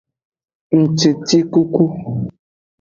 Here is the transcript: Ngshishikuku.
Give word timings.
Ngshishikuku. 0.79 1.83